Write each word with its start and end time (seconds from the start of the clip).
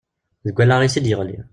Deg 0.45 0.57
wallaɣ-is 0.57 0.95
i 0.99 1.01
d-yeɣli. 1.05 1.39